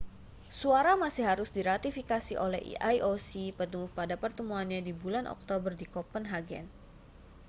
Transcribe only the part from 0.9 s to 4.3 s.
masih harus diratifikasi oleh ioc penuh pada